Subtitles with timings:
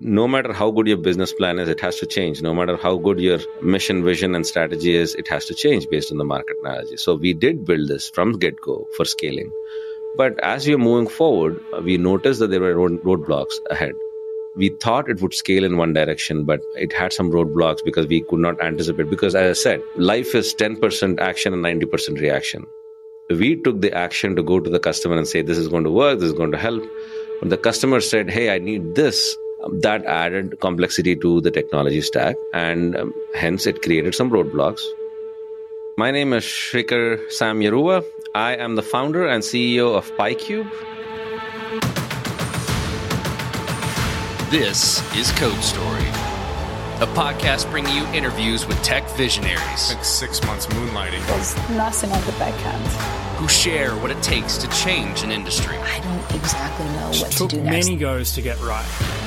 [0.00, 2.40] no matter how good your business plan is, it has to change.
[2.40, 6.10] No matter how good your mission, vision, and strategy is, it has to change based
[6.10, 6.96] on the market analogy.
[6.96, 9.52] So we did build this from get go for scaling.
[10.16, 13.92] But as we are moving forward, we noticed that there were road- roadblocks ahead.
[14.56, 18.22] We thought it would scale in one direction, but it had some roadblocks because we
[18.22, 19.10] could not anticipate.
[19.10, 22.66] Because as I said, life is 10% action and 90% reaction.
[23.28, 25.90] We took the action to go to the customer and say, This is going to
[25.90, 26.82] work, this is going to help.
[27.40, 29.36] When the customer said, Hey, I need this,
[29.68, 34.82] that added complexity to the technology stack, and um, hence it created some roadblocks.
[35.96, 38.04] My name is Srikar Sam Yeruva.
[38.34, 40.70] I am the founder and CEO of PyCube.
[44.50, 46.08] This is Code Story,
[46.98, 51.24] a podcast bringing you interviews with tech visionaries Spent six months moonlighting.
[51.26, 52.84] There's nothing on the backhand.
[53.38, 57.38] who share what it takes to change an industry, I don't exactly know what to
[57.38, 57.86] took do next.
[57.86, 59.19] many goes to get right.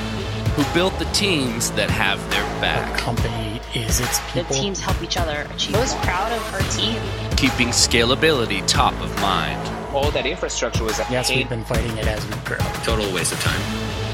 [0.56, 4.32] Who built the teams that have their back, The Company is its people.
[4.34, 4.56] The people.
[4.56, 5.74] teams help each other achieve.
[5.76, 7.00] I was proud of her team.
[7.36, 9.60] keeping scalability top of mind.
[9.94, 11.38] all that infrastructure was a Yes, pain.
[11.38, 12.58] we've been fighting it as we grow.
[12.84, 13.60] Total waste of time.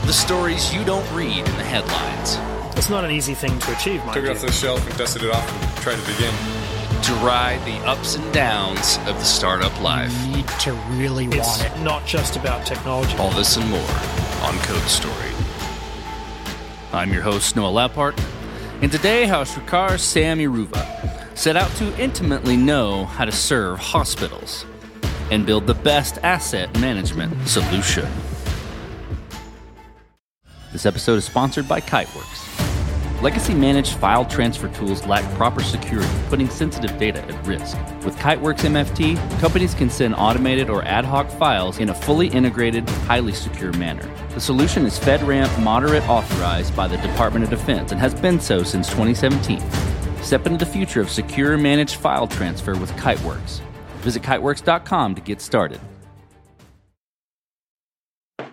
[0.07, 2.39] The stories you don't read in the headlines.
[2.77, 5.23] It's not an easy thing to achieve, mind Took it off the shelf and dusted
[5.25, 6.35] it off and tried it again.
[7.05, 10.13] To ride the ups and downs of the startup life.
[10.27, 11.81] You need to really It's want it.
[11.83, 13.17] not just about technology.
[13.19, 13.91] All this and more
[14.43, 15.33] on Code Story.
[16.93, 18.21] I'm your host, Noah Labhart,
[18.83, 24.67] and today how Srikar Sam Yeruva set out to intimately know how to serve hospitals
[25.31, 28.09] and build the best asset management solution.
[30.73, 32.60] This episode is sponsored by Kiteworks.
[33.23, 37.77] Legacy managed file transfer tools lack proper security, putting sensitive data at risk.
[38.03, 42.89] With Kiteworks MFT, companies can send automated or ad hoc files in a fully integrated,
[42.89, 44.09] highly secure manner.
[44.33, 48.63] The solution is FedRAMP moderate authorized by the Department of Defense and has been so
[48.63, 49.61] since 2017.
[50.23, 53.61] Step into the future of secure managed file transfer with Kiteworks.
[53.99, 55.81] Visit kiteworks.com to get started.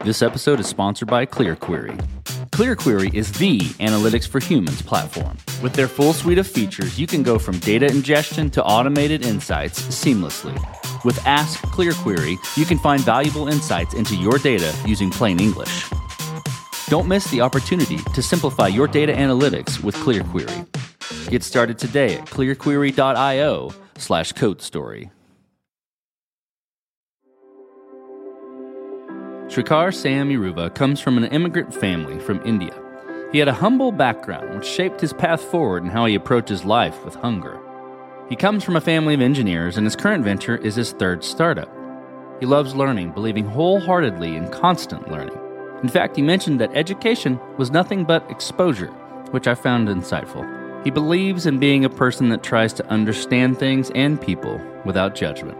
[0.07, 1.97] This episode is sponsored by ClearQuery.
[2.51, 5.35] ClearQuery is the analytics for humans platform.
[5.62, 9.81] With their full suite of features, you can go from data ingestion to automated insights
[9.81, 10.56] seamlessly.
[11.03, 15.90] With Ask ClearQuery, you can find valuable insights into your data using plain English.
[16.88, 21.29] Don't miss the opportunity to simplify your data analytics with ClearQuery.
[21.29, 24.62] Get started today at clearquery.io slash code
[29.57, 32.79] Srikar Sam Yeruva comes from an immigrant family from India.
[33.31, 37.03] He had a humble background which shaped his path forward and how he approaches life
[37.03, 37.59] with hunger.
[38.29, 41.75] He comes from a family of engineers, and his current venture is his third startup.
[42.40, 45.40] He loves learning, believing wholeheartedly in constant learning.
[45.81, 48.91] In fact, he mentioned that education was nothing but exposure,
[49.31, 50.45] which I found insightful.
[50.84, 55.57] He believes in being a person that tries to understand things and people without judgment.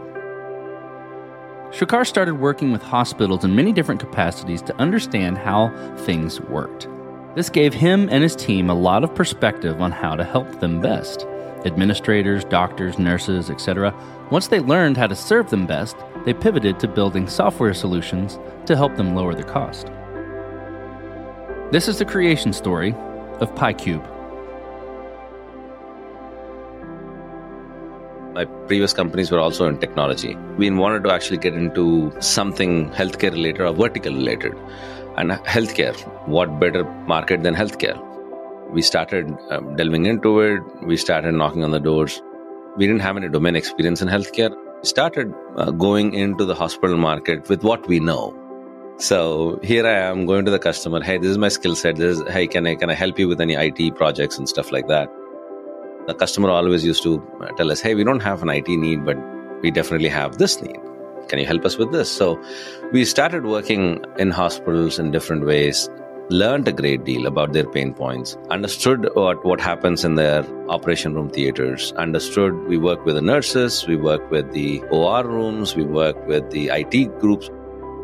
[1.78, 5.70] Srikar started working with hospitals in many different capacities to understand how
[6.06, 6.88] things worked.
[7.36, 10.82] This gave him and his team a lot of perspective on how to help them
[10.82, 11.28] best.
[11.68, 13.94] Administrators, doctors, nurses, etc.
[14.32, 15.96] Once they learned how to serve them best,
[16.26, 19.92] they pivoted to building software solutions to help them lower the cost.
[21.72, 22.94] This is the creation story
[23.40, 24.17] of PyCube.
[28.38, 30.36] My previous companies were also in technology.
[30.58, 34.54] We wanted to actually get into something healthcare related or vertical related.
[35.18, 35.96] And healthcare,
[36.28, 36.84] what better
[37.14, 37.98] market than healthcare?
[38.72, 40.62] We started um, delving into it.
[40.84, 42.22] We started knocking on the doors.
[42.78, 44.52] We didn't have any domain experience in healthcare.
[44.84, 48.36] We started uh, going into the hospital market with what we know.
[48.98, 51.02] So here I am going to the customer.
[51.02, 51.96] Hey, this is my skill set.
[51.96, 54.72] This is, hey, can I can I help you with any IT projects and stuff
[54.72, 55.10] like that?
[56.08, 59.06] The customer always used to uh, tell us, hey, we don't have an IT need,
[59.06, 59.18] but
[59.62, 60.80] we definitely have this need.
[61.28, 62.10] Can you help us with this?
[62.10, 62.42] So
[62.94, 65.90] we started working in hospitals in different ways,
[66.30, 71.14] learned a great deal about their pain points, understood what, what happens in their operation
[71.14, 75.84] room theaters, understood we work with the nurses, we work with the OR rooms, we
[75.84, 77.50] work with the IT groups.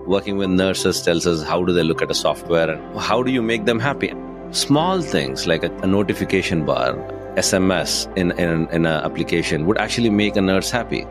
[0.05, 3.31] Working with nurses tells us how do they look at a software and how do
[3.31, 4.13] you make them happy.
[4.51, 6.97] Small things like a, a notification bar,
[7.35, 11.05] SMS in, in, in an application would actually make a nurse happy.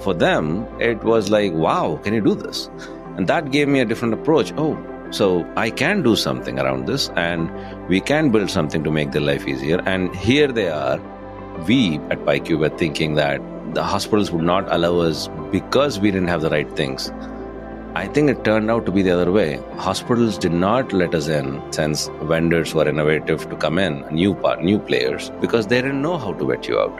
[0.00, 2.70] For them, it was like, wow, can you do this?
[3.16, 4.52] And that gave me a different approach.
[4.56, 4.78] Oh,
[5.10, 7.50] so I can do something around this and
[7.88, 9.82] we can build something to make their life easier.
[9.86, 11.00] And here they are.
[11.66, 13.40] We at PyCube were thinking that
[13.74, 17.12] the hospitals would not allow us because we didn't have the right things.
[17.96, 19.60] I think it turned out to be the other way.
[19.74, 24.62] Hospitals did not let us in, since vendors were innovative to come in, new part,
[24.62, 26.96] new players, because they didn't know how to vet you out.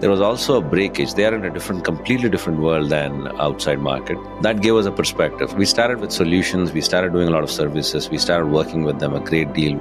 [0.00, 1.14] There was also a breakage.
[1.14, 4.18] They are in a different, completely different world than outside market.
[4.42, 5.54] That gave us a perspective.
[5.54, 6.72] We started with solutions.
[6.72, 8.10] We started doing a lot of services.
[8.10, 9.78] We started working with them a great deal,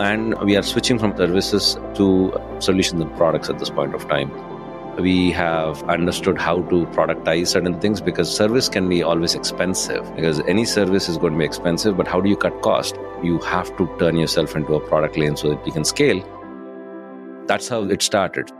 [0.00, 4.51] and we are switching from services to solutions and products at this point of time
[4.98, 10.40] we have understood how to productize certain things because service can be always expensive because
[10.40, 12.98] any service is going to be expensive but how do you cut cost?
[13.22, 16.22] You have to turn yourself into a product lane so that you can scale.
[17.46, 18.50] That's how it started.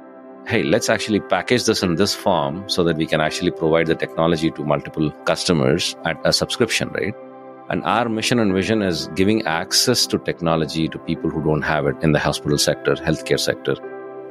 [0.46, 3.94] Hey let's actually package this in this form so that we can actually provide the
[3.94, 7.14] technology to multiple customers at a subscription rate
[7.69, 11.87] and our mission and vision is giving access to technology to people who don't have
[11.87, 13.76] it in the hospital sector healthcare sector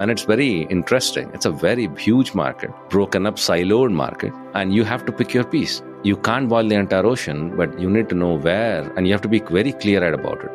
[0.01, 1.29] and it's very interesting.
[1.35, 5.43] It's a very huge market, broken up, siloed market, and you have to pick your
[5.43, 5.83] piece.
[6.03, 9.21] You can't boil the entire ocean, but you need to know where, and you have
[9.21, 10.49] to be very clear eyed about it.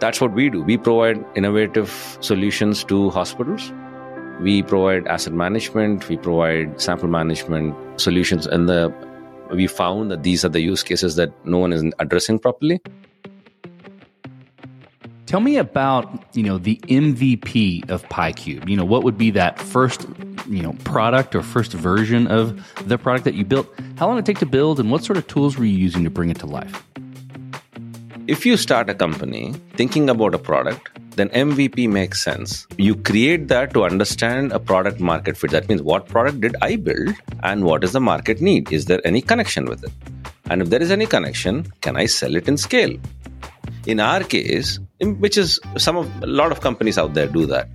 [0.00, 0.62] That's what we do.
[0.62, 3.72] We provide innovative solutions to hospitals.
[4.40, 8.92] We provide asset management, we provide sample management solutions, and the
[9.52, 12.80] we found that these are the use cases that no one is addressing properly.
[15.26, 18.68] Tell me about, you know, the MVP of PyCube.
[18.68, 20.06] You know, what would be that first,
[20.48, 22.54] you know, product or first version of
[22.86, 23.68] the product that you built?
[23.96, 26.04] How long did it take to build and what sort of tools were you using
[26.04, 26.84] to bring it to life?
[28.28, 32.64] If you start a company thinking about a product, then MVP makes sense.
[32.78, 35.50] You create that to understand a product market fit.
[35.50, 38.72] That means what product did I build and what is the market need?
[38.72, 39.92] Is there any connection with it?
[40.50, 42.96] And if there is any connection, can I sell it in scale?
[43.86, 47.68] In our case, which is some of a lot of companies out there do that.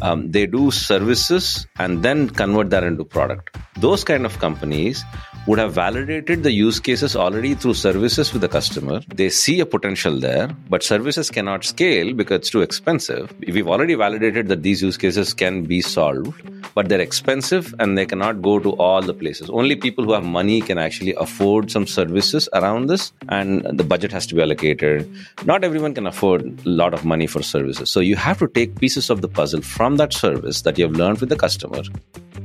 [0.00, 3.56] Um, they do services and then convert that into product.
[3.76, 5.04] Those kind of companies
[5.46, 9.00] would have validated the use cases already through services with the customer.
[9.08, 13.34] They see a potential there, but services cannot scale because it's too expensive.
[13.40, 16.40] We've already validated that these use cases can be solved,
[16.74, 19.50] but they're expensive and they cannot go to all the places.
[19.50, 24.12] Only people who have money can actually afford some services around this, and the budget
[24.12, 25.12] has to be allocated.
[25.44, 27.90] Not everyone can afford a lot of money for services.
[27.90, 30.96] So you have to take pieces of the puzzle from that service that you have
[30.96, 31.82] learned with the customer.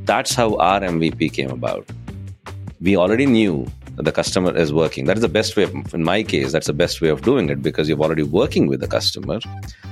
[0.05, 1.89] That's how our MVP came about
[2.79, 5.05] we already knew that the customer is working.
[5.05, 7.49] That is the best way, of, in my case, that's the best way of doing
[7.49, 9.39] it because you're already working with the customer,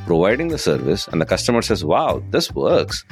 [0.05, 3.03] providing the service, and the customer says, wow, this works.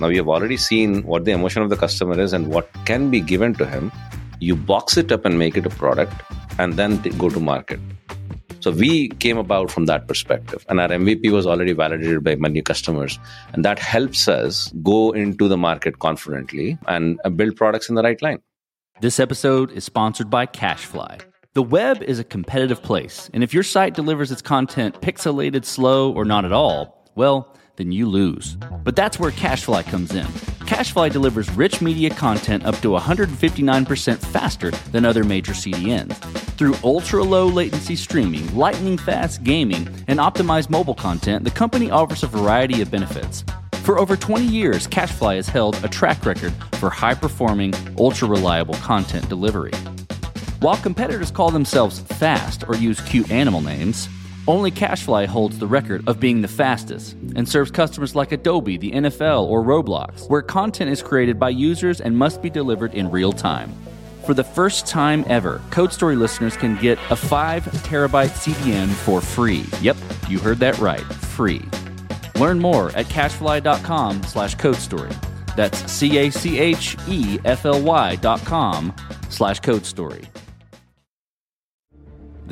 [0.00, 3.10] Now you have already seen what the emotion of the customer is and what can
[3.10, 3.90] be given to him.
[4.40, 6.20] You box it up and make it a product
[6.58, 7.80] and then go to market.
[8.62, 12.62] So we came about from that perspective, and our MVP was already validated by many
[12.62, 13.18] customers,
[13.52, 18.04] and that helps us go into the market confidently and uh, build products in the
[18.04, 18.40] right line.
[19.00, 21.22] This episode is sponsored by CacheFly.
[21.54, 26.12] The web is a competitive place, and if your site delivers its content pixelated, slow,
[26.12, 28.56] or not at all, well, then you lose.
[28.84, 30.26] But that's where CacheFly comes in.
[30.66, 36.16] CacheFly delivers rich media content up to 159% faster than other major CDNs.
[36.56, 42.22] Through ultra low latency streaming, lightning fast gaming, and optimized mobile content, the company offers
[42.22, 43.44] a variety of benefits.
[43.82, 48.74] For over 20 years, CacheFly has held a track record for high performing, ultra reliable
[48.74, 49.72] content delivery.
[50.60, 54.08] While competitors call themselves fast or use cute animal names,
[54.48, 58.90] only CacheFly holds the record of being the fastest and serves customers like Adobe, the
[58.92, 63.32] NFL, or Roblox, where content is created by users and must be delivered in real
[63.32, 63.72] time.
[64.26, 69.20] For the first time ever, Code Story listeners can get a 5 terabyte CDN for
[69.20, 69.64] free.
[69.80, 69.96] Yep,
[70.28, 71.62] you heard that right, free.
[72.36, 75.12] Learn more at cachefly.com slash code story.
[75.56, 76.56] That's C-A-C-H-E-F-L-Y
[78.16, 78.94] dot com
[79.28, 80.24] slash code story.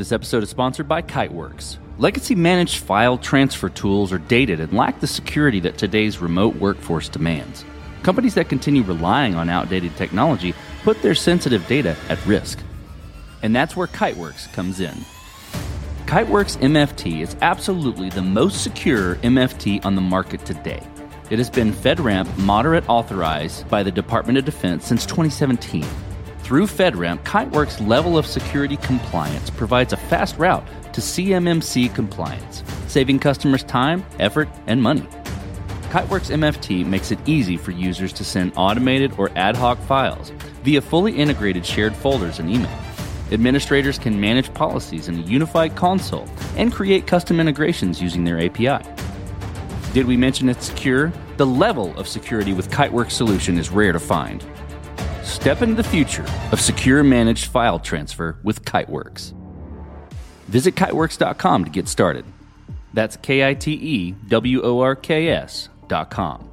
[0.00, 1.76] This episode is sponsored by Kiteworks.
[1.98, 7.10] Legacy managed file transfer tools are dated and lack the security that today's remote workforce
[7.10, 7.66] demands.
[8.02, 10.54] Companies that continue relying on outdated technology
[10.84, 12.58] put their sensitive data at risk.
[13.42, 14.94] And that's where Kiteworks comes in.
[16.06, 20.82] Kiteworks MFT is absolutely the most secure MFT on the market today.
[21.28, 25.84] It has been FedRAMP moderate authorized by the Department of Defense since 2017.
[26.50, 33.20] Through FedRAMP, Kiteworks' level of security compliance provides a fast route to CMMC compliance, saving
[33.20, 35.06] customers time, effort, and money.
[35.90, 40.30] Kiteworks MFT makes it easy for users to send automated or ad hoc files
[40.64, 42.80] via fully integrated shared folders and email.
[43.30, 48.84] Administrators can manage policies in a unified console and create custom integrations using their API.
[49.92, 51.12] Did we mention it's secure?
[51.36, 54.44] The level of security with Kiteworks solution is rare to find.
[55.40, 59.32] Step into the future of secure managed file transfer with Kiteworks.
[60.48, 62.26] Visit kiteworks.com to get started.
[62.92, 66.46] That's K I T E W O R K S.com.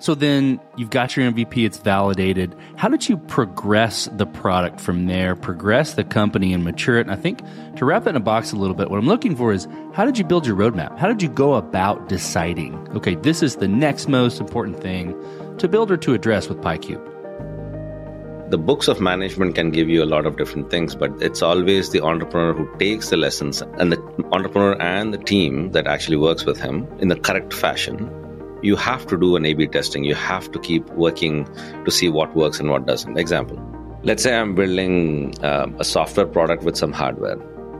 [0.00, 2.56] So then you've got your MVP, it's validated.
[2.76, 7.02] How did you progress the product from there, progress the company and mature it?
[7.02, 7.40] And I think
[7.76, 10.04] to wrap that in a box a little bit, what I'm looking for is how
[10.04, 10.98] did you build your roadmap?
[10.98, 15.14] How did you go about deciding, okay, this is the next most important thing
[15.58, 17.02] to build or to address with PyCube?
[18.50, 21.90] The books of management can give you a lot of different things, but it's always
[21.90, 24.00] the entrepreneur who takes the lessons and the
[24.32, 28.22] entrepreneur and the team that actually works with him in the correct fashion
[28.62, 30.02] you have to do an A B testing.
[30.02, 31.46] You have to keep working
[31.84, 33.18] to see what works and what doesn't.
[33.18, 33.62] Example
[34.06, 37.36] let's say I'm building uh, a software product with some hardware.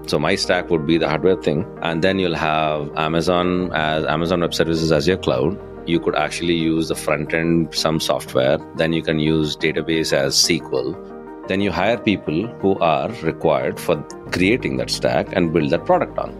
[0.07, 4.41] So my stack would be the hardware thing, and then you'll have Amazon as Amazon
[4.41, 5.59] Web Services as your cloud.
[5.87, 8.59] You could actually use the front end, some software.
[8.75, 11.47] Then you can use database as SQL.
[11.47, 14.03] Then you hire people who are required for
[14.33, 16.35] creating that stack and build that product on.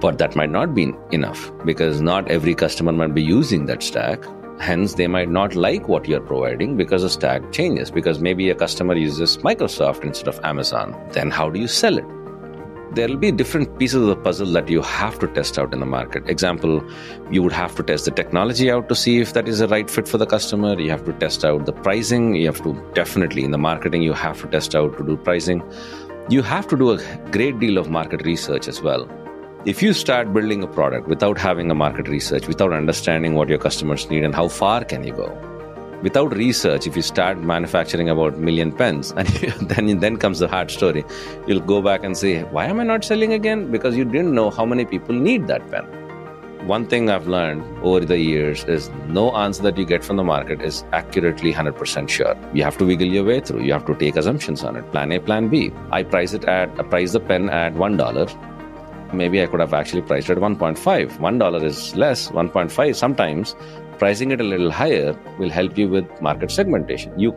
[0.00, 4.22] But that might not be enough because not every customer might be using that stack.
[4.60, 7.90] Hence, they might not like what you're providing because the stack changes.
[7.90, 10.94] Because maybe a customer uses Microsoft instead of Amazon.
[11.12, 12.04] Then, how do you sell it?
[12.94, 15.80] There will be different pieces of the puzzle that you have to test out in
[15.80, 16.28] the market.
[16.28, 16.86] Example,
[17.30, 19.88] you would have to test the technology out to see if that is a right
[19.88, 20.78] fit for the customer.
[20.78, 22.34] You have to test out the pricing.
[22.34, 25.62] You have to definitely in the marketing, you have to test out to do pricing.
[26.28, 26.98] You have to do a
[27.30, 29.08] great deal of market research as well
[29.64, 33.58] if you start building a product without having a market research without understanding what your
[33.58, 35.51] customers need and how far can you go
[36.02, 39.28] without research if you start manufacturing about million pens and
[39.70, 41.04] then then comes the hard story.
[41.46, 43.70] You'll go back and say why am i not selling again?
[43.70, 45.84] Because you didn't know how many people need that pen.
[46.66, 50.24] One thing i've learned over the years is no answer that you get from the
[50.24, 52.36] market is accurately 100% sure.
[52.54, 53.62] You have to wiggle your way through.
[53.62, 54.90] You have to take assumptions on it.
[54.92, 55.72] Plan a plan b.
[55.90, 58.26] I price it at i price the pen at one dollar.
[59.12, 61.18] Maybe I could have actually priced it at 1.5.
[61.18, 63.54] $1 is less, 1.5 sometimes.
[64.02, 67.16] Pricing it a little higher will help you with market segmentation.
[67.18, 67.34] You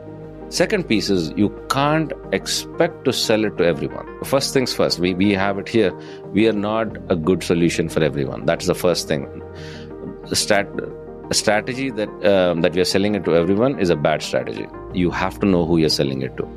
[0.50, 4.08] Second piece is you can't expect to sell it to everyone.
[4.24, 5.92] First things first, we, we have it here.
[6.34, 8.46] We are not a good solution for everyone.
[8.46, 9.42] That's the first thing.
[10.30, 10.68] The stat,
[11.30, 14.68] a strategy that um, that we are selling it to everyone is a bad strategy.
[14.94, 16.50] You have to know who you're selling it to.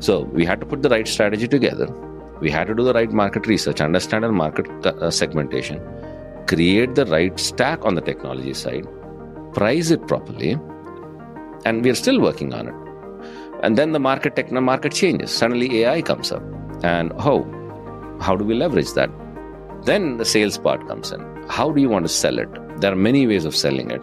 [0.00, 1.88] So we had to put the right strategy together
[2.40, 5.80] we had to do the right market research, understand our market uh, segmentation,
[6.46, 8.86] create the right stack on the technology side,
[9.54, 10.58] price it properly,
[11.64, 12.74] and we are still working on it.
[13.62, 15.30] And then the market techno market changes.
[15.30, 16.42] Suddenly AI comes up,
[16.82, 17.44] and oh,
[18.20, 19.10] how do we leverage that?
[19.84, 21.20] Then the sales part comes in.
[21.48, 22.48] How do you want to sell it?
[22.80, 24.02] There are many ways of selling it.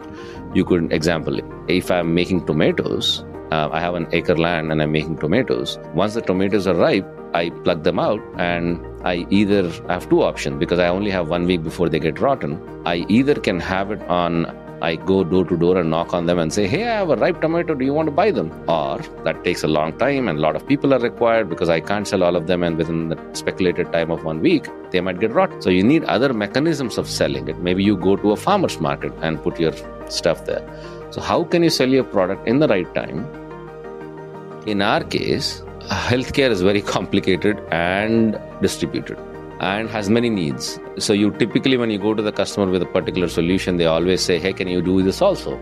[0.54, 4.92] You could, example, if I'm making tomatoes, uh, I have an acre land and I'm
[4.92, 5.78] making tomatoes.
[5.94, 10.22] Once the tomatoes are ripe, I plug them out and I either I have two
[10.22, 12.60] options because I only have one week before they get rotten.
[12.86, 14.46] I either can have it on
[14.82, 17.16] I go door to door and knock on them and say, Hey, I have a
[17.16, 17.74] ripe tomato.
[17.74, 18.50] Do you want to buy them?
[18.68, 21.78] Or that takes a long time and a lot of people are required because I
[21.78, 22.64] can't sell all of them.
[22.64, 25.62] And within the speculated time of one week, they might get rot.
[25.62, 27.58] So you need other mechanisms of selling it.
[27.58, 29.72] Maybe you go to a farmer's market and put your
[30.10, 30.66] stuff there.
[31.10, 33.26] So, how can you sell your product in the right time?
[34.66, 39.18] In our case, healthcare is very complicated and distributed
[39.62, 40.78] and has many needs.
[40.98, 44.24] So you typically, when you go to the customer with a particular solution, they always
[44.30, 45.58] say, "Hey, can you do this also?"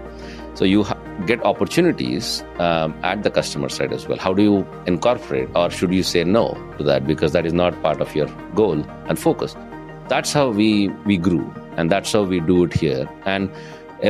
[0.60, 0.98] So you ha-
[1.30, 2.30] get opportunities
[2.66, 4.22] um, at the customer side as well.
[4.26, 6.46] How do you incorporate, or should you say no
[6.78, 8.28] to that because that is not part of your
[8.62, 9.56] goal and focus?
[10.14, 10.70] That's how we
[11.12, 11.44] we grew,
[11.76, 13.08] and that's how we do it here.
[13.36, 13.50] And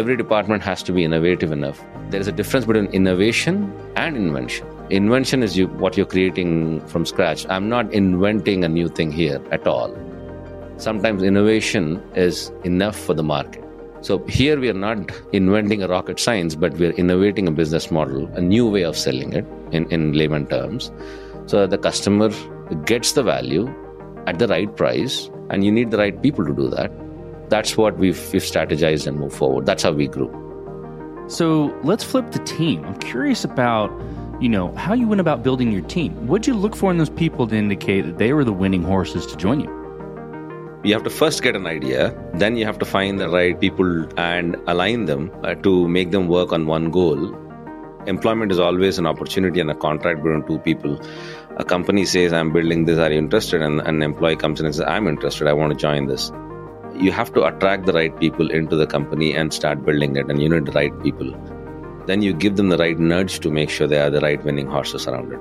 [0.02, 1.86] every department has to be innovative enough.
[2.10, 3.64] There is a difference between innovation
[3.96, 7.46] and invention invention is you, what you're creating from scratch.
[7.48, 9.96] I'm not inventing a new thing here at all.
[10.76, 13.64] Sometimes innovation is enough for the market.
[14.02, 18.26] So here we are not inventing a rocket science, but we're innovating a business model,
[18.34, 20.90] a new way of selling it in, in layman terms.
[21.46, 22.30] So the customer
[22.86, 23.72] gets the value
[24.26, 26.90] at the right price, and you need the right people to do that.
[27.50, 29.66] That's what we've, we've strategized and moved forward.
[29.66, 30.30] That's how we grew.
[31.28, 32.84] So let's flip the team.
[32.84, 33.90] I'm curious about
[34.40, 36.26] you know, how you went about building your team.
[36.26, 39.26] What'd you look for in those people to indicate that they were the winning horses
[39.26, 39.68] to join you?
[40.82, 44.08] You have to first get an idea, then you have to find the right people
[44.18, 47.34] and align them uh, to make them work on one goal.
[48.06, 50.98] Employment is always an opportunity and a contract between two people.
[51.58, 53.60] A company says, I'm building this, are you interested?
[53.60, 56.32] And an employee comes in and says, I'm interested, I want to join this.
[56.96, 60.40] You have to attract the right people into the company and start building it, and
[60.42, 61.34] you need the right people
[62.10, 64.66] then you give them the right nudge to make sure they are the right winning
[64.66, 65.40] horses around it.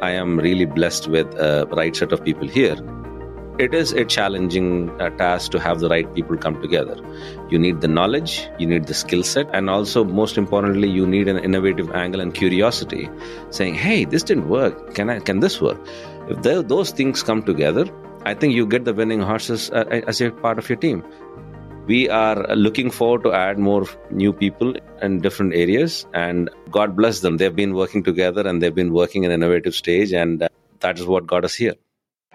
[0.00, 2.76] I am really blessed with a right set of people here.
[3.58, 6.96] It is a challenging uh, task to have the right people come together.
[7.50, 11.28] You need the knowledge, you need the skill set, and also, most importantly, you need
[11.28, 13.08] an innovative angle and curiosity
[13.50, 14.94] saying, hey, this didn't work.
[14.94, 15.80] Can, I, can this work?
[16.28, 17.86] If those things come together,
[18.24, 21.04] I think you get the winning horses uh, as a part of your team.
[21.86, 27.20] We are looking forward to add more new people in different areas, and God bless
[27.20, 27.36] them.
[27.36, 30.48] They've been working together and they've been working in an innovative stage, and uh,
[30.80, 31.74] that is what got us here.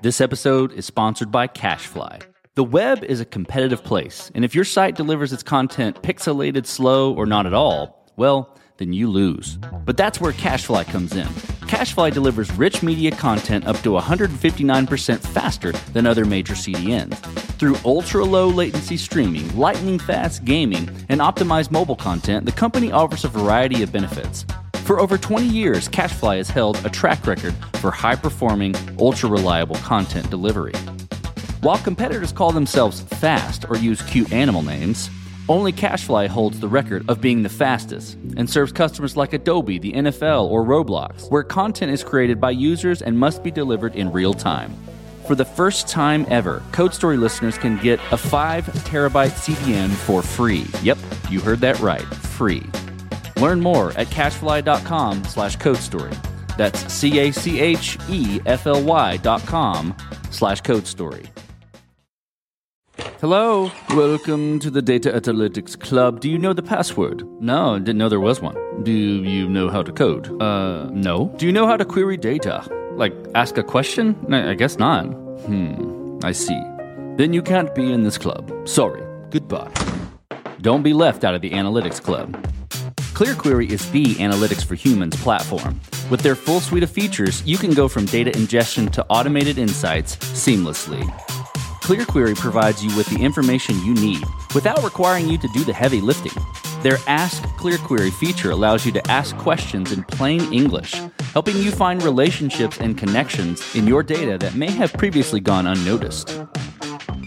[0.03, 2.22] This episode is sponsored by CacheFly.
[2.53, 7.12] The web is a competitive place, and if your site delivers its content pixelated, slow,
[7.15, 9.59] or not at all, well, then you lose.
[9.86, 11.27] But that's where CacheFly comes in.
[11.67, 17.15] CacheFly delivers rich media content up to 159% faster than other major CDNs.
[17.59, 23.25] Through ultra low latency streaming, lightning fast gaming, and optimized mobile content, the company offers
[23.25, 24.45] a variety of benefits.
[24.86, 29.75] For over 20 years, CacheFly has held a track record for high performing, ultra reliable
[29.75, 30.74] content delivery.
[31.62, 35.09] While competitors call themselves fast or use cute animal names,
[35.50, 39.91] only CacheFly holds the record of being the fastest and serves customers like Adobe, the
[39.94, 44.34] NFL, or Roblox, where content is created by users and must be delivered in real
[44.34, 44.74] time.
[45.27, 50.22] For the first time ever, Code Story listeners can get a 5 terabyte CDN for
[50.22, 50.65] free.
[50.82, 50.98] Yep,
[51.29, 52.63] you heard that right, free.
[53.38, 56.13] Learn more at cachefly.com slash code story.
[56.58, 59.96] That's C A C H E F L Y dot com
[60.29, 61.25] slash code story.
[63.22, 66.22] Hello, welcome to the Data Analytics Club.
[66.22, 67.28] Do you know the password?
[67.42, 68.56] No, didn't know there was one.
[68.84, 70.42] Do you know how to code?
[70.42, 71.30] Uh, no.
[71.36, 72.64] Do you know how to query data?
[72.94, 74.16] Like, ask a question?
[74.34, 75.04] I guess not.
[75.48, 76.58] Hmm, I see.
[77.18, 78.54] Then you can't be in this club.
[78.64, 79.04] Sorry.
[79.32, 79.70] Goodbye.
[80.62, 82.42] Don't be left out of the Analytics Club.
[83.20, 85.82] ClearQuery is the analytics for humans platform.
[86.10, 90.16] With their full suite of features, you can go from data ingestion to automated insights
[90.16, 91.04] seamlessly.
[91.89, 96.01] ClearQuery provides you with the information you need without requiring you to do the heavy
[96.01, 96.39] lifting.
[96.84, 100.94] Their Ask ClearQuery feature allows you to ask questions in plain English,
[101.33, 106.40] helping you find relationships and connections in your data that may have previously gone unnoticed.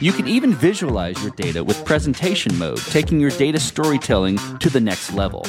[0.01, 4.81] You can even visualize your data with presentation mode, taking your data storytelling to the
[4.81, 5.43] next level.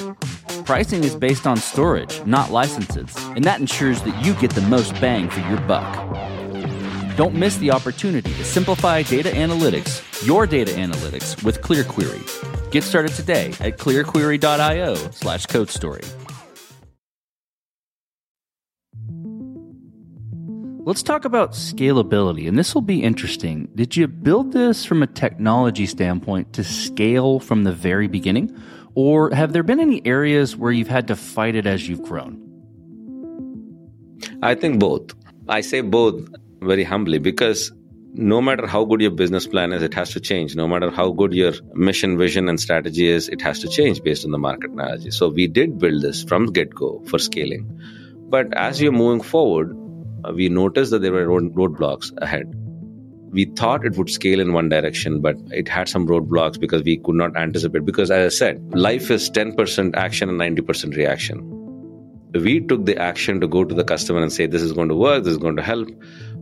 [0.66, 5.00] Pricing is based on storage, not licenses, and that ensures that you get the most
[5.00, 6.13] bang for your buck.
[7.16, 12.72] Don't miss the opportunity to simplify data analytics, your data analytics, with ClearQuery.
[12.72, 16.02] Get started today at clearquery.io slash code story.
[20.86, 23.70] Let's talk about scalability, and this will be interesting.
[23.76, 28.60] Did you build this from a technology standpoint to scale from the very beginning?
[28.96, 32.40] Or have there been any areas where you've had to fight it as you've grown?
[34.42, 35.14] I think both.
[35.48, 36.28] I say both
[36.64, 37.72] very humbly because
[38.16, 40.56] no matter how good your business plan is, it has to change.
[40.56, 44.24] No matter how good your mission, vision, and strategy is, it has to change based
[44.24, 45.10] on the market analogy.
[45.10, 47.80] So we did build this from get go for scaling.
[48.30, 49.76] But as you're moving forward,
[50.24, 52.54] uh, we noticed that there were roadblocks ahead.
[53.32, 56.98] We thought it would scale in one direction, but it had some roadblocks because we
[56.98, 57.84] could not anticipate.
[57.84, 61.50] Because as I said, life is 10% action and 90% reaction.
[62.32, 64.96] We took the action to go to the customer and say, This is going to
[64.96, 65.90] work, this is going to help.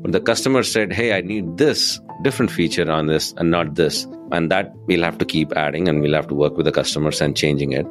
[0.02, 4.08] But the customer said, Hey, I need this different feature on this and not this.
[4.32, 7.22] And that we'll have to keep adding and we'll have to work with the customers
[7.22, 7.86] and changing it.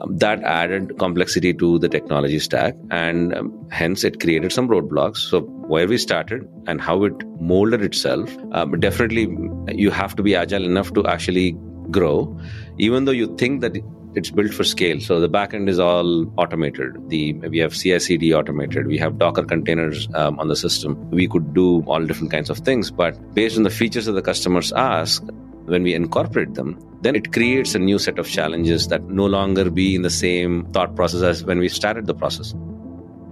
[0.00, 5.16] Um, that added complexity to the technology stack and um, hence it created some roadblocks.
[5.16, 9.28] So, where we started and how it molded itself, um, definitely
[9.74, 11.56] you have to be agile enough to actually
[11.90, 12.38] grow,
[12.78, 13.76] even though you think that
[14.14, 15.00] it's built for scale.
[15.00, 17.08] So the backend is all automated.
[17.08, 18.86] The we have CI/CD automated.
[18.86, 21.10] We have Docker containers um, on the system.
[21.10, 24.22] We could do all different kinds of things, but based on the features that the
[24.22, 25.22] customers ask,
[25.66, 29.70] when we incorporate them, then it creates a new set of challenges that no longer
[29.70, 32.54] be in the same thought process as when we started the process.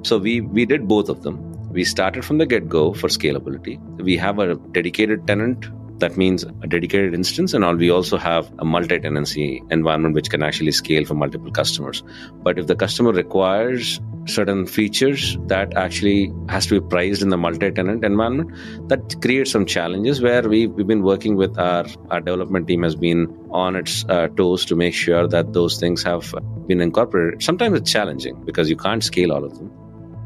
[0.03, 1.41] So we we did both of them.
[1.71, 3.79] We started from the get go for scalability.
[4.11, 5.67] We have a dedicated tenant
[5.99, 10.31] that means a dedicated instance, and all, we also have a multi tenancy environment which
[10.31, 12.03] can actually scale for multiple customers.
[12.33, 17.37] But if the customer requires certain features that actually has to be priced in the
[17.37, 18.51] multi-tenant environment
[18.89, 22.97] that creates some challenges where we, we've been working with our, our development team has
[22.97, 26.35] been on its uh, toes to make sure that those things have
[26.67, 29.71] been incorporated sometimes it's challenging because you can't scale all of them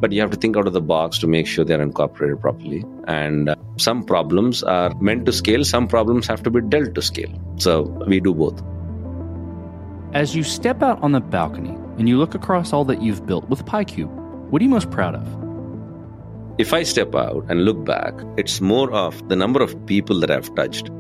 [0.00, 2.84] but you have to think out of the box to make sure they're incorporated properly.
[3.06, 7.02] And uh, some problems are meant to scale, some problems have to be dealt to
[7.02, 7.32] scale.
[7.56, 8.62] So we do both.
[10.12, 13.48] As you step out on the balcony, and you look across all that you've built
[13.50, 14.08] with PyCube,
[14.50, 15.40] what are you most proud of?
[16.58, 20.30] If I step out and look back, it's more of the number of people that
[20.30, 20.90] I've touched.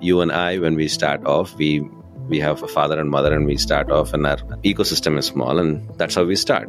[0.00, 1.88] You and I, when we start off, we
[2.28, 5.58] we have a father and mother, and we start off, and our ecosystem is small,
[5.58, 6.68] and that's how we start.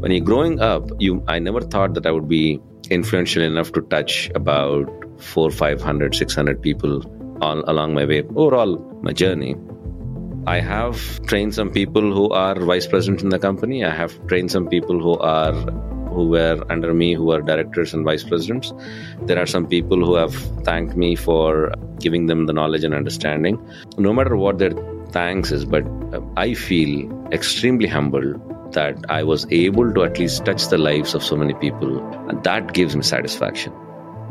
[0.00, 2.58] When you're growing up, you I never thought that I would be
[2.90, 7.02] influential enough to touch about four, 500, 600 people
[7.42, 9.56] all along my way, overall my journey.
[10.46, 13.84] I have trained some people who are vice presidents in the company.
[13.84, 15.52] I have trained some people who are
[16.14, 18.72] who were under me who are directors and vice presidents.
[19.26, 20.34] There are some people who have
[20.64, 23.60] thanked me for giving them the knowledge and understanding.
[23.98, 24.72] No matter what their
[25.10, 25.84] thanks is, but
[26.14, 26.92] uh, I feel
[27.32, 28.40] extremely humbled
[28.72, 31.98] that I was able to at least touch the lives of so many people.
[32.28, 33.72] And that gives me satisfaction.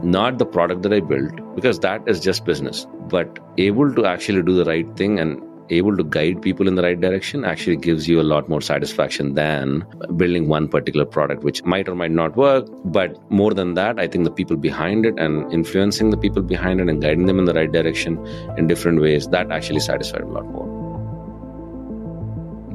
[0.01, 4.41] Not the product that I built, because that is just business, but able to actually
[4.43, 8.07] do the right thing and able to guide people in the right direction actually gives
[8.07, 12.35] you a lot more satisfaction than building one particular product, which might or might not
[12.35, 12.65] work.
[12.85, 16.79] But more than that, I think the people behind it and influencing the people behind
[16.81, 18.25] it and guiding them in the right direction
[18.57, 20.78] in different ways, that actually satisfied a lot more.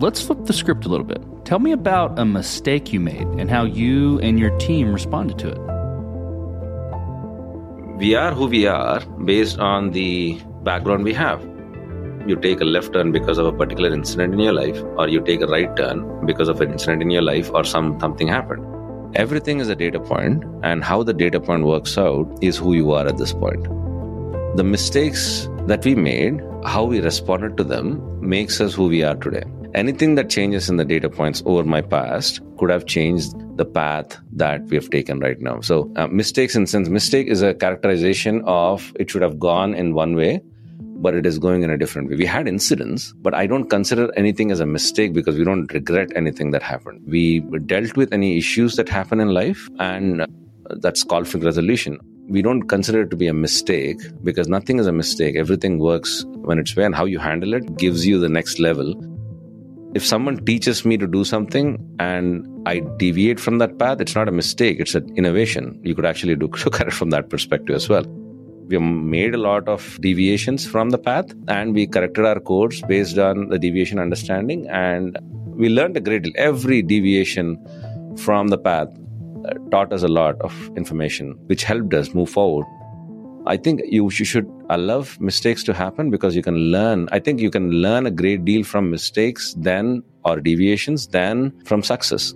[0.05, 1.23] Let's flip the script a little bit.
[1.47, 5.49] Tell me about a mistake you made and how you and your team responded to
[5.49, 5.59] it.
[7.97, 11.41] We are who we are based on the background we have.
[12.27, 15.23] You take a left turn because of a particular incident in your life, or you
[15.23, 18.63] take a right turn because of an incident in your life, or some something happened.
[19.17, 22.93] Everything is a data point, and how the data point works out is who you
[22.93, 23.65] are at this point.
[24.59, 29.15] The mistakes that we made, how we responded to them, makes us who we are
[29.15, 33.65] today anything that changes in the data points over my past could have changed the
[33.65, 35.61] path that we have taken right now.
[35.61, 39.95] So, uh, mistakes in sense, mistake is a characterization of it should have gone in
[39.95, 40.41] one way,
[40.79, 42.17] but it is going in a different way.
[42.17, 46.11] We had incidents, but I don't consider anything as a mistake because we don't regret
[46.17, 47.03] anything that happened.
[47.07, 50.27] We dealt with any issues that happen in life, and
[50.81, 51.99] that's conflict resolution.
[52.27, 55.37] We don't consider it to be a mistake because nothing is a mistake.
[55.37, 58.95] Everything works when it's fair, and how you handle it gives you the next level
[59.95, 64.29] if someone teaches me to do something and I deviate from that path, it's not
[64.29, 65.81] a mistake, it's an innovation.
[65.85, 68.05] You could actually do, look at it from that perspective as well.
[68.67, 73.19] We made a lot of deviations from the path and we corrected our course based
[73.19, 76.33] on the deviation understanding and we learned a great deal.
[76.37, 77.59] Every deviation
[78.17, 78.89] from the path
[79.47, 82.67] uh, taught us a lot of information, which helped us move forward
[83.47, 87.09] I think you should allow mistakes to happen because you can learn.
[87.13, 91.83] I think you can learn a great deal from mistakes than or deviations than from
[91.83, 92.35] success.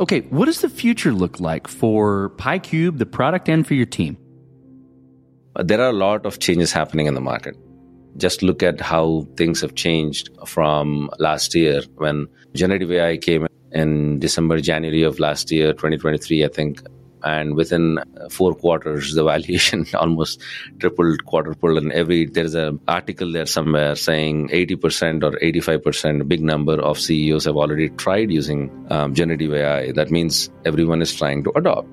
[0.00, 4.16] Okay, what does the future look like for PyCube, the product, and for your team?
[5.56, 7.56] There are a lot of changes happening in the market.
[8.16, 14.18] Just look at how things have changed from last year when generative AI came in
[14.18, 16.82] December, January of last year, 2023, I think
[17.22, 17.98] and within
[18.30, 20.40] four quarters the valuation almost
[20.78, 26.80] tripled quadrupled and every there's an article there somewhere saying 80% or 85% big number
[26.80, 31.50] of ceos have already tried using um, generative ai that means everyone is trying to
[31.56, 31.88] adopt.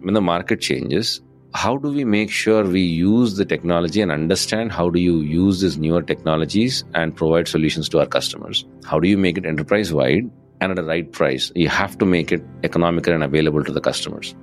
[0.00, 1.20] When the market changes
[1.54, 5.60] how do we make sure we use the technology and understand how do you use
[5.60, 8.66] these newer technologies and provide solutions to our customers?
[8.84, 11.52] How do you make it enterprise wide and at a right price.
[11.54, 14.34] You have to make it economical and available to the customers.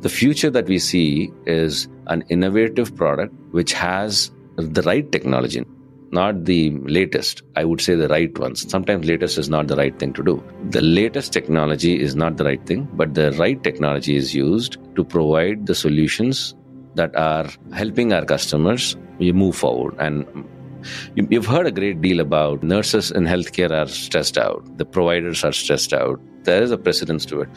[0.00, 5.64] The future that we see is an innovative product which has the right technology,
[6.10, 7.42] not the latest.
[7.56, 8.68] I would say the right ones.
[8.70, 10.42] Sometimes latest is not the right thing to do.
[10.70, 15.04] The latest technology is not the right thing, but the right technology is used to
[15.04, 16.54] provide the solutions
[16.94, 20.26] that are helping our customers we move forward and
[21.14, 25.52] You've heard a great deal about nurses in healthcare are stressed out, the providers are
[25.52, 26.20] stressed out.
[26.44, 27.48] There is a precedence to it.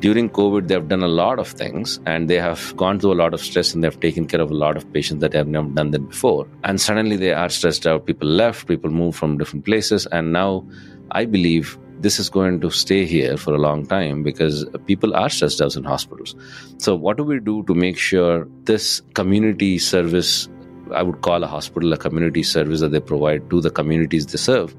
[0.00, 3.20] During COVID, they have done a lot of things and they have gone through a
[3.22, 5.66] lot of stress and they've taken care of a lot of patients that have never
[5.68, 6.46] done that before.
[6.62, 8.04] And suddenly they are stressed out.
[8.04, 10.04] People left, people moved from different places.
[10.12, 10.66] And now
[11.12, 15.30] I believe this is going to stay here for a long time because people are
[15.30, 16.34] stressed out in hospitals.
[16.78, 20.48] So, what do we do to make sure this community service
[20.92, 24.38] I would call a hospital a community service that they provide to the communities they
[24.38, 24.74] serve.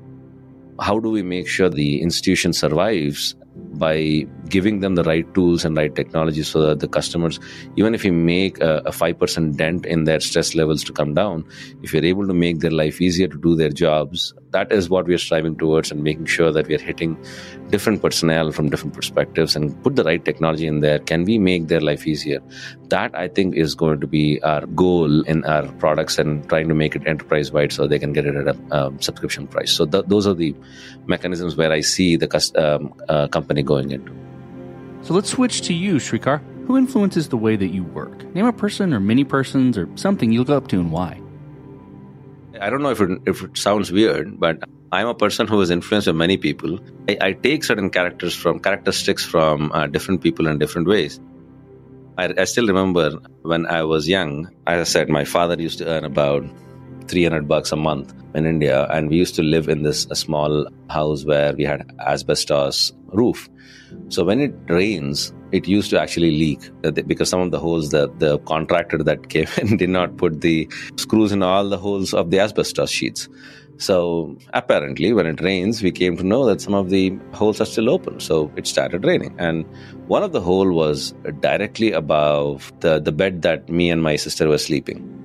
[0.80, 5.76] How do we make sure the institution survives by giving them the right tools and
[5.76, 7.40] right technology so that the customers,
[7.76, 11.46] even if you make a, a 5% dent in their stress levels to come down,
[11.82, 15.06] if you're able to make their life easier to do their jobs, that is what
[15.06, 17.18] we are striving towards and making sure that we are hitting
[17.70, 21.00] different personnel from different perspectives and put the right technology in there.
[21.00, 22.42] Can we make their life easier?
[22.90, 26.76] That I think is going to be our goal in our products and trying to
[26.76, 29.72] make it enterprise wide so they can get it at a um, subscription price.
[29.72, 30.56] So th- those are the
[31.08, 34.14] mechanisms where I see the um, uh, company going into.
[35.02, 36.42] So let's switch to you, Srikar.
[36.68, 38.24] Who influences the way that you work?
[38.34, 41.22] Name a person or many persons or something you look up to and why.
[42.60, 45.70] I don't know if it, if it sounds weird, but I'm a person who is
[45.70, 46.80] influenced by many people.
[47.08, 51.20] I, I take certain characters from characteristics from uh, different people in different ways.
[52.18, 54.50] I, I still remember when I was young.
[54.66, 56.46] As I said, my father used to earn about
[57.08, 61.26] 300 bucks a month in India, and we used to live in this small house
[61.26, 63.50] where we had asbestos roof.
[64.10, 67.92] So when it rains, it used to actually leak uh, because some of the holes,
[67.92, 72.14] that the contractor that came in did not put the screws in all the holes
[72.14, 73.30] of the asbestos sheets.
[73.78, 77.66] So apparently, when it rains, we came to know that some of the holes are
[77.66, 78.20] still open.
[78.22, 79.66] So it started raining, and
[80.08, 84.48] one of the hole was directly above the, the bed that me and my sister
[84.48, 85.25] were sleeping.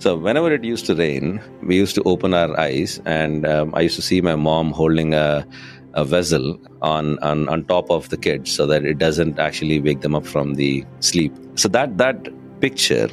[0.00, 3.80] So whenever it used to rain, we used to open our eyes, and um, I
[3.80, 5.46] used to see my mom holding a
[5.94, 10.02] a vessel on, on on top of the kids so that it doesn't actually wake
[10.02, 11.32] them up from the sleep.
[11.56, 12.28] So that that
[12.60, 13.08] picture,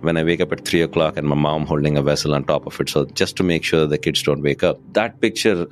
[0.00, 2.64] when I wake up at three o'clock and my mom holding a vessel on top
[2.66, 5.66] of it, so just to make sure the kids don't wake up, that picture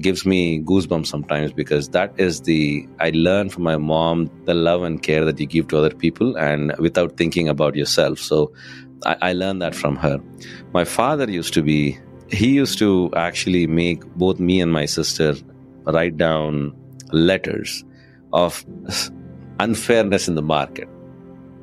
[0.00, 4.82] gives me goosebumps sometimes because that is the I learned from my mom the love
[4.82, 8.18] and care that you give to other people and without thinking about yourself.
[8.18, 8.52] So
[9.04, 10.20] I, I learned that from her.
[10.72, 15.34] My father used to be he used to actually make both me and my sister
[15.84, 16.74] write down
[17.12, 17.84] letters
[18.32, 18.64] of
[19.60, 20.88] unfairness in the market.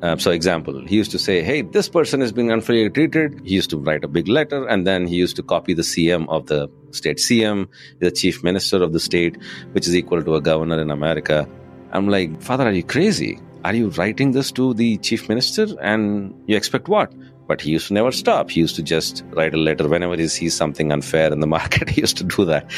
[0.02, 3.40] Uh, so, example, he used to say, Hey, this person is being unfairly treated.
[3.44, 6.28] He used to write a big letter and then he used to copy the CM
[6.28, 7.68] of the state CM,
[8.00, 9.38] the chief minister of the state,
[9.72, 11.48] which is equal to a governor in America.
[11.92, 13.40] I'm like, Father, are you crazy?
[13.64, 15.66] Are you writing this to the chief minister?
[15.80, 17.14] And you expect what?
[17.46, 18.50] But he used to never stop.
[18.50, 21.88] He used to just write a letter whenever he sees something unfair in the market.
[21.88, 22.70] He used to do that.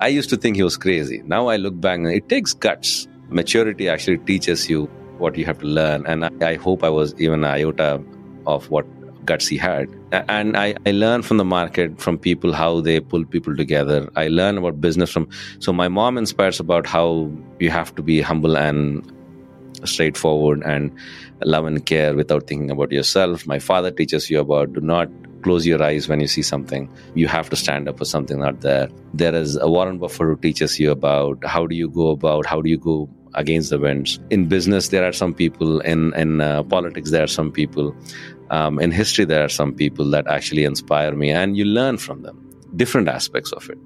[0.00, 1.22] I used to think he was crazy.
[1.24, 3.06] Now I look back and it takes guts.
[3.28, 4.86] Maturity actually teaches you
[5.18, 6.04] what you have to learn.
[6.06, 8.02] And I, I hope I was even iota
[8.44, 8.86] of what
[9.24, 9.88] guts he had.
[10.10, 14.10] And I, I learned from the market, from people, how they pull people together.
[14.16, 15.28] I learn about business from.
[15.60, 19.12] So my mom inspires about how you have to be humble and
[19.86, 20.90] straightforward and
[21.44, 23.46] love and care without thinking about yourself.
[23.46, 25.08] My father teaches you about do not
[25.42, 26.90] close your eyes when you see something.
[27.14, 28.88] You have to stand up for something not there.
[29.14, 32.60] There is a Warren Buffett who teaches you about how do you go about, how
[32.60, 34.18] do you go against the winds.
[34.30, 35.80] In business, there are some people.
[35.80, 37.94] In in uh, politics, there are some people.
[38.50, 42.22] Um, in history, there are some people that actually inspire me, and you learn from
[42.22, 42.42] them
[42.76, 43.78] different aspects of it.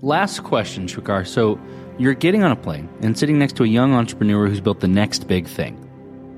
[0.00, 1.26] Last question, Srikar.
[1.26, 1.58] So
[1.98, 4.86] you're getting on a plane and sitting next to a young entrepreneur who's built the
[4.86, 5.74] next big thing.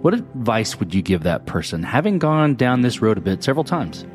[0.01, 3.65] What advice would you give that person, having gone down this road a bit several
[3.65, 4.07] times?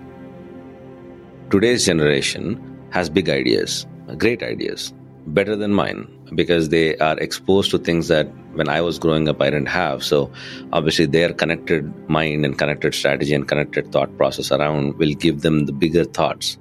[1.51, 3.85] Today's generation has big ideas,
[4.17, 4.91] great ideas,
[5.27, 9.43] better than mine, because they are exposed to things that when I was growing up,
[9.43, 10.03] I didn't have.
[10.03, 10.31] So
[10.73, 15.67] obviously, their connected mind and connected strategy and connected thought process around will give them
[15.67, 16.57] the bigger thoughts.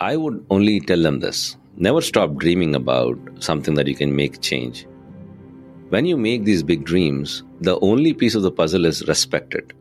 [0.00, 4.40] I would only tell them this never stop dreaming about something that you can make
[4.40, 4.86] change.
[5.88, 9.72] When you make these big dreams, the only piece of the puzzle is respected.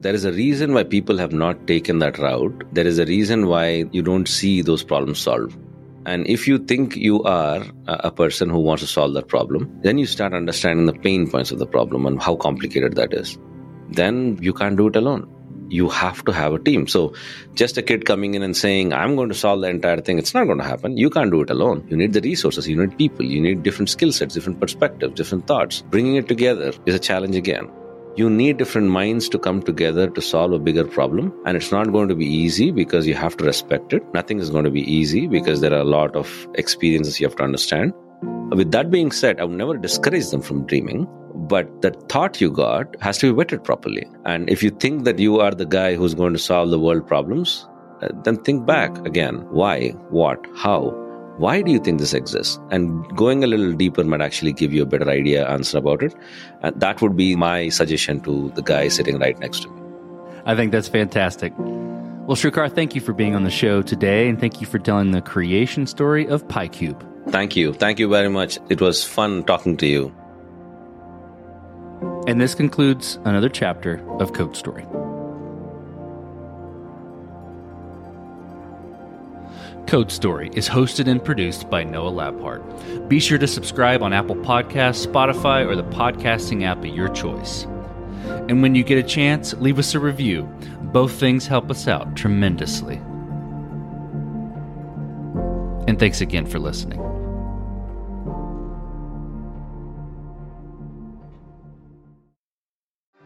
[0.00, 2.64] There is a reason why people have not taken that route.
[2.72, 5.58] There is a reason why you don't see those problems solved.
[6.06, 9.98] And if you think you are a person who wants to solve that problem, then
[9.98, 13.36] you start understanding the pain points of the problem and how complicated that is.
[13.90, 15.30] Then you can't do it alone
[15.68, 16.86] you have to have a team.
[16.86, 17.14] So
[17.54, 20.34] just a kid coming in and saying, I'm going to solve the entire thing, it's
[20.34, 20.96] not going to happen.
[20.96, 21.86] You can't do it alone.
[21.88, 25.46] You need the resources, you need people, you need different skill sets, different perspectives, different
[25.46, 25.82] thoughts.
[25.82, 27.70] Bringing it together is a challenge again.
[28.16, 31.34] You need different minds to come together to solve a bigger problem.
[31.44, 34.02] And it's not going to be easy because you have to respect it.
[34.14, 37.36] Nothing is going to be easy because there are a lot of experiences you have
[37.36, 37.92] to understand.
[38.50, 42.50] With that being said, I would never discourage them from dreaming but the thought you
[42.50, 44.06] got has to be vetted properly.
[44.24, 47.06] And if you think that you are the guy who's going to solve the world
[47.06, 47.68] problems,
[48.02, 49.46] uh, then think back again.
[49.50, 49.90] Why?
[50.10, 50.44] What?
[50.56, 50.90] How?
[51.38, 52.58] Why do you think this exists?
[52.70, 56.14] And going a little deeper might actually give you a better idea, answer about it.
[56.62, 59.82] And that would be my suggestion to the guy sitting right next to me.
[60.46, 61.52] I think that's fantastic.
[62.26, 65.12] Well, Srikar, thank you for being on the show today, and thank you for telling
[65.12, 67.30] the creation story of PyCube.
[67.30, 67.72] Thank you.
[67.72, 68.58] Thank you very much.
[68.68, 70.12] It was fun talking to you.
[72.26, 74.82] And this concludes another chapter of Code Story.
[79.86, 83.08] Code Story is hosted and produced by Noah Labhart.
[83.08, 87.68] Be sure to subscribe on Apple Podcasts, Spotify, or the podcasting app of your choice.
[88.48, 90.52] And when you get a chance, leave us a review.
[90.92, 92.96] Both things help us out tremendously.
[95.86, 97.15] And thanks again for listening.